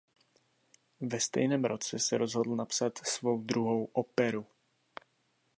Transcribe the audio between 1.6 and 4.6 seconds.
roce se rozhodl napsat svou druhou operu.